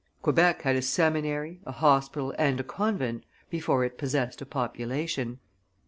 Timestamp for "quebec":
0.23-0.63